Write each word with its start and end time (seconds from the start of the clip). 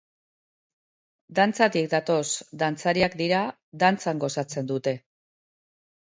Dantzatik 1.39 1.89
datoz, 1.91 2.21
dantzariak 2.63 3.17
dira, 3.19 3.41
dantzan 3.83 4.23
gozatzen 4.23 4.71
dute. 4.73 4.95